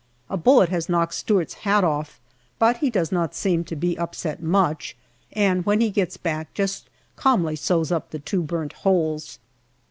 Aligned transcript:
A 0.31 0.35
bullet 0.35 0.69
has 0.69 0.89
knocked 0.89 1.13
Stewart's 1.13 1.53
hat 1.61 1.83
off, 1.83 2.19
but 2.57 2.77
he 2.77 2.89
does 2.89 3.11
not 3.11 3.35
seem 3.35 3.63
to 3.65 3.75
be 3.75 3.95
upset 3.99 4.41
much, 4.41 4.97
and 5.31 5.63
when 5.63 5.79
he 5.79 5.91
gets 5.91 6.17
back 6.17 6.51
just 6.55 6.89
calmly 7.15 7.55
sews 7.55 7.91
up 7.91 8.09
the 8.09 8.17
two 8.17 8.41
burnt 8.41 8.73
holes. 8.81 9.37